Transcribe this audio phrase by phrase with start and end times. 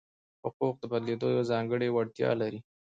[0.43, 2.59] حقوق د بدلېدو یوه ځانګړې وړتیا لري.